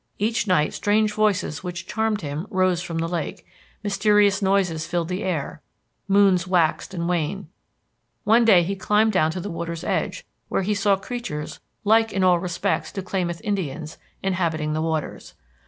Each 0.17 0.47
night 0.47 0.73
strange 0.73 1.13
voices 1.13 1.63
which 1.63 1.85
charmed 1.85 2.21
him 2.21 2.47
rose 2.49 2.81
from 2.81 2.97
the 2.97 3.07
lake; 3.07 3.45
mysterious 3.83 4.41
noises 4.41 4.87
filled 4.87 5.09
the 5.09 5.21
air. 5.23 5.61
Moons 6.07 6.47
waxed 6.47 6.95
and 6.95 7.07
waned. 7.07 7.49
One 8.23 8.43
day 8.43 8.63
he 8.63 8.75
climbed 8.75 9.11
down 9.13 9.29
to 9.29 9.39
the 9.39 9.51
water's 9.51 9.83
edge, 9.83 10.25
where 10.49 10.63
he 10.63 10.73
saw 10.73 10.95
creatures 10.95 11.59
"like 11.83 12.11
in 12.11 12.23
all 12.23 12.39
respects 12.39 12.91
to 12.93 13.03
Klamath 13.03 13.41
Indians" 13.43 13.99
inhabiting 14.23 14.73
the 14.73 14.81
waters. 14.81 15.35